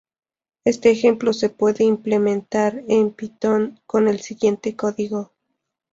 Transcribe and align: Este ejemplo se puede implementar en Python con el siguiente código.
Este 0.65 0.89
ejemplo 0.89 1.31
se 1.31 1.49
puede 1.51 1.83
implementar 1.83 2.83
en 2.87 3.11
Python 3.11 3.79
con 3.85 4.07
el 4.07 4.19
siguiente 4.19 4.75
código. 4.75 5.31